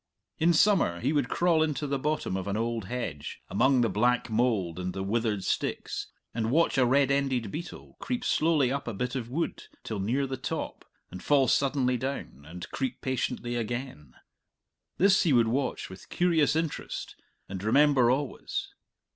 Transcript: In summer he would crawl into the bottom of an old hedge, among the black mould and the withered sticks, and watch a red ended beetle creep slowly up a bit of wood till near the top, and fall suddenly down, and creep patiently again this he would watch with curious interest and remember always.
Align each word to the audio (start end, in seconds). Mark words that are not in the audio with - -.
In 0.39 0.51
summer 0.51 0.99
he 0.99 1.13
would 1.13 1.29
crawl 1.29 1.61
into 1.61 1.85
the 1.85 1.99
bottom 1.99 2.35
of 2.35 2.47
an 2.47 2.57
old 2.57 2.85
hedge, 2.85 3.39
among 3.51 3.81
the 3.81 3.87
black 3.87 4.31
mould 4.31 4.79
and 4.79 4.93
the 4.95 5.03
withered 5.03 5.43
sticks, 5.43 6.07
and 6.33 6.49
watch 6.49 6.75
a 6.79 6.87
red 6.87 7.11
ended 7.11 7.51
beetle 7.51 7.97
creep 7.99 8.25
slowly 8.25 8.71
up 8.71 8.87
a 8.87 8.95
bit 8.95 9.13
of 9.13 9.29
wood 9.29 9.65
till 9.83 9.99
near 9.99 10.25
the 10.25 10.37
top, 10.37 10.85
and 11.11 11.21
fall 11.21 11.47
suddenly 11.47 11.97
down, 11.97 12.45
and 12.47 12.67
creep 12.71 12.99
patiently 13.01 13.55
again 13.55 14.15
this 14.97 15.21
he 15.21 15.33
would 15.33 15.47
watch 15.49 15.87
with 15.87 16.09
curious 16.09 16.55
interest 16.55 17.15
and 17.47 17.63
remember 17.63 18.09
always. 18.09 18.69